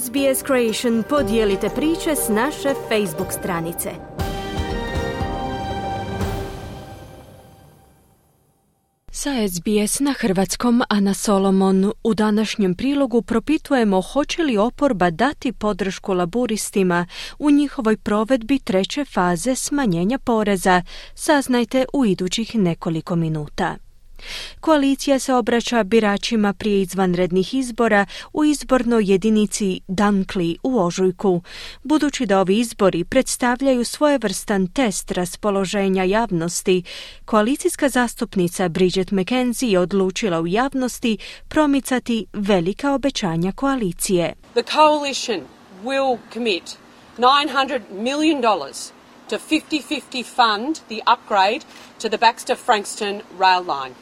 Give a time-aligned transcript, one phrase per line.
[0.00, 3.90] SBS Creation podijelite priče s naše Facebook stranice.
[9.10, 16.12] Sa SBS na hrvatskom Ana Solomon u današnjem prilogu propitujemo hoće li oporba dati podršku
[16.12, 17.06] laburistima
[17.38, 20.82] u njihovoj provedbi treće faze smanjenja poreza.
[21.14, 23.76] Saznajte u idućih nekoliko minuta.
[24.60, 31.42] Koalicija se obraća biračima prije izvanrednih izbora u izbornoj jedinici Dunkley u Ožujku,
[31.82, 36.82] budući da ovi izbori predstavljaju svojevrstan test raspoloženja javnosti.
[37.24, 41.18] Koalicijska zastupnica Bridget McKenzie je odlučila u javnosti
[41.48, 44.34] promicati velika obećanja koalicije.
[44.54, 45.40] The coalition
[45.84, 46.76] will commit
[47.18, 48.92] 900 million dollars
[49.28, 51.64] to 50-50 fund the upgrade
[51.98, 53.94] to the Baxter-Frankston rail line.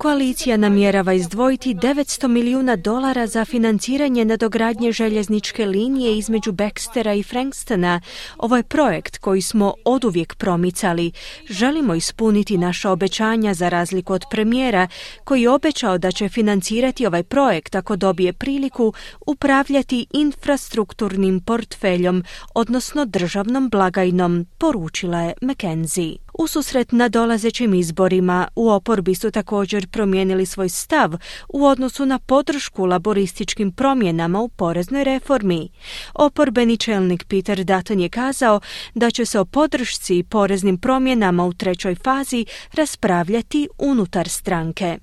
[0.00, 8.00] Koalicija namjerava izdvojiti 900 milijuna dolara za financiranje nadogradnje željezničke linije između Baxtera i Frankstona.
[8.38, 11.12] Ovo je projekt koji smo oduvijek promicali.
[11.48, 14.88] Želimo ispuniti naša obećanja za razliku od premijera
[15.24, 18.92] koji je obećao da će financirati ovaj projekt ako dobije priliku
[19.26, 22.24] upravljati infrastrukturnim portfeljom,
[22.54, 26.29] odnosno državnom blagajnom, poručila je McKenzie.
[26.40, 31.12] U susret na dolazećim izborima u oporbi su također promijenili svoj stav
[31.48, 35.68] u odnosu na podršku laborističkim promjenama u poreznoj reformi.
[36.14, 38.60] Oporbeni čelnik Peter Dutton je kazao
[38.94, 44.98] da će se o podršci i poreznim promjenama u trećoj fazi raspravljati unutar stranke.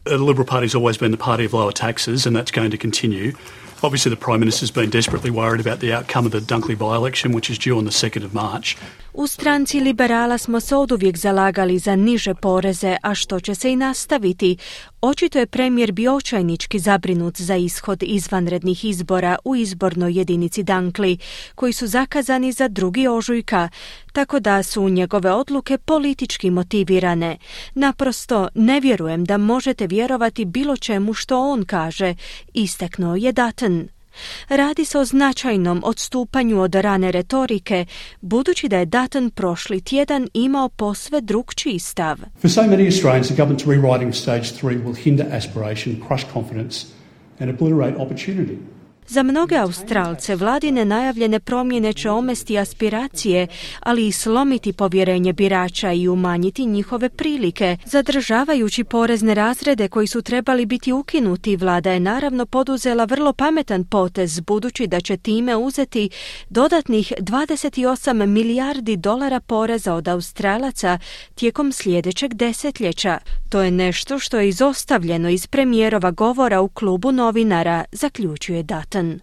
[3.82, 7.50] Obviously, the Prime Minister's been desperately worried about the outcome of the Dunkley by-election, which
[7.50, 8.76] is due on the 2nd of March.
[9.14, 13.76] U stranci liberala smo se oduvijek zalagali za niže poreze, a što će se i
[13.76, 14.58] nastaviti.
[15.08, 21.18] Očito je premijer bio očajnički zabrinut za ishod izvanrednih izbora u izbornoj jedinici Dankli,
[21.56, 23.70] koji su zakazani za drugi ožujka,
[24.14, 27.38] tako da su njegove odluke politički motivirane.
[27.76, 32.16] Naprosto ne vjerujem da možete vjerovati bilo čemu što on kaže,
[32.54, 33.88] istaknuo je Dutton.
[34.50, 37.86] Radi se o značajnom odstupanju od rane retorike,
[38.22, 42.18] budući da je Dutton prošli tjedan imao posve drugčiji stav.
[42.42, 46.86] For so many Australians, the government's rewriting of stage three will hinder aspiration, crush confidence
[47.40, 48.58] and obliterate opportunity.
[49.10, 53.48] Za mnoge Australce vladine najavljene promjene će omesti aspiracije,
[53.80, 57.78] ali i slomiti povjerenje birača i umanjiti njihove prilike.
[57.86, 64.40] Zadržavajući porezne razrede koji su trebali biti ukinuti, vlada je naravno poduzela vrlo pametan potez,
[64.40, 66.10] budući da će time uzeti
[66.50, 71.00] dodatnih 28 milijardi dolara poreza od Australaca
[71.36, 73.18] tijekom sljedećeg desetljeća.
[73.50, 78.97] To je nešto što je izostavljeno iz premijerova govora u klubu novinara, zaključuje Data.
[78.98, 79.22] Latin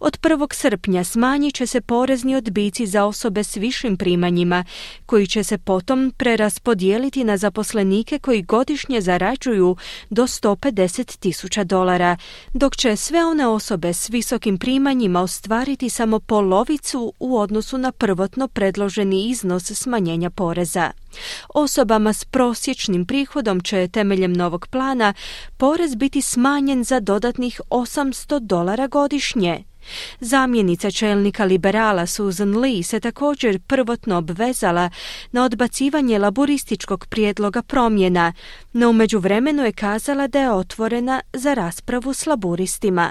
[0.00, 0.54] Od 1.
[0.54, 4.64] srpnja smanjit će se porezni odbici za osobe s višim primanjima,
[5.06, 9.76] koji će se potom preraspodijeliti na zaposlenike koji godišnje zarađuju
[10.10, 12.16] do 150 tisuća dolara,
[12.54, 18.48] dok će sve one osobe s visokim primanjima ostvariti samo polovicu u odnosu na prvotno
[18.48, 20.90] predloženi iznos smanjenja poreza.
[21.54, 25.14] Osobama s prosječnim prihodom će temeljem novog plana
[25.56, 29.49] porez biti smanjen za dodatnih 800 dolara godišnje.
[30.20, 34.90] Zamjenica čelnika liberala Susan Lee se također prvotno obvezala
[35.32, 38.32] na odbacivanje laborističkog prijedloga promjena,
[38.72, 43.10] no u međuvremenu je kazala da je otvorena za raspravu s laburistima.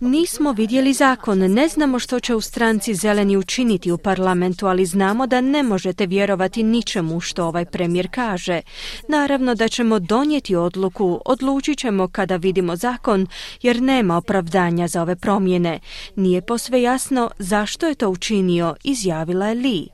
[0.00, 5.26] Nismo vidjeli zakon, ne znamo što će u stranci zeleni učiniti u parlamentu, ali znamo
[5.26, 8.60] da ne možete vjerovati ničemu što ovaj premijer kaže.
[9.08, 13.26] Naravno da ćemo donijeti odluku, odlučit ćemo kada vidimo zakon,
[13.62, 15.80] jer nema opravdanja za ove promjene.
[16.16, 19.91] Nije posve jasno zašto je to učinio, izjavila je Lee.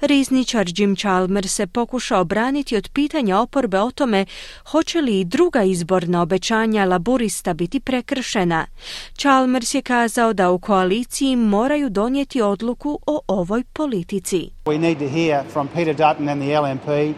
[0.00, 4.26] Rizničar Jim Chalmers se pokušao braniti od pitanja oporbe o tome
[4.66, 8.66] hoće li i druga izborna obećanja laburista biti prekršena.
[9.18, 14.50] Chalmers je kazao da u koaliciji moraju donijeti odluku o ovoj politici.
[14.64, 17.14] We need to hear from Peter Dutton and the LNP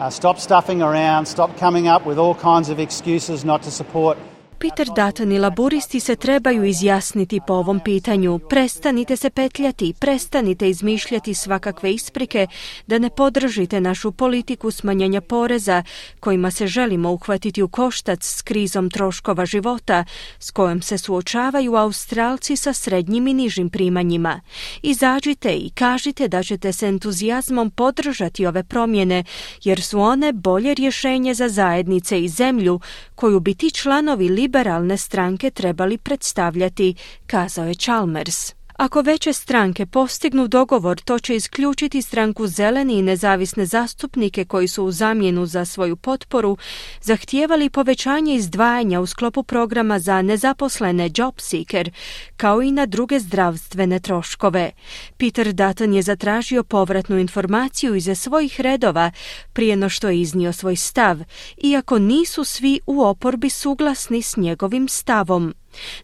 [0.00, 4.18] uh, stop stuffing around, stop coming up with all kinds of excuses not to support
[4.62, 8.38] Peter Dutton i laburisti se trebaju izjasniti po ovom pitanju.
[8.38, 12.46] Prestanite se petljati, prestanite izmišljati svakakve isprike
[12.86, 15.82] da ne podržite našu politiku smanjenja poreza
[16.20, 20.04] kojima se želimo uhvatiti u koštac s krizom troškova života
[20.38, 24.40] s kojom se suočavaju Australci sa srednjim i nižim primanjima.
[24.82, 29.24] Izađite i kažite da ćete se entuzijazmom podržati ove promjene
[29.64, 32.80] jer su one bolje rješenje za zajednice i zemlju
[33.14, 36.94] koju bi ti članovi liberalne stranke trebali predstavljati,
[37.26, 38.61] kazao je Chalmers.
[38.76, 44.84] Ako veće stranke postignu dogovor, to će isključiti stranku zeleni i nezavisne zastupnike koji su
[44.84, 46.56] u zamjenu za svoju potporu
[47.00, 51.90] zahtijevali povećanje izdvajanja u sklopu programa za nezaposlene job seeker,
[52.36, 54.70] kao i na druge zdravstvene troškove.
[55.16, 59.10] Peter Dutton je zatražio povratnu informaciju iza svojih redova
[59.52, 61.18] prije no što je iznio svoj stav,
[61.56, 65.54] iako nisu svi u oporbi suglasni s njegovim stavom.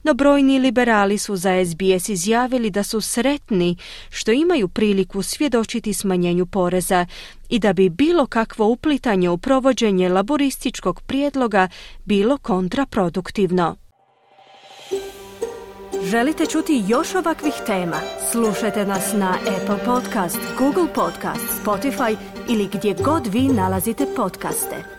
[0.02, 3.76] No brojni liberali su za SBS izjavili da su sretni
[4.10, 7.06] što imaju priliku svjedočiti smanjenju poreza
[7.48, 11.68] i da bi bilo kakvo uplitanje u provođenje laborističkog prijedloga
[12.04, 13.76] bilo kontraproduktivno.
[16.04, 17.96] Želite čuti još ovakvih tema?
[18.30, 22.16] Slušajte nas na Apple Podcast, Google Podcast, Spotify
[22.48, 24.97] ili gdje god vi nalazite podcaste.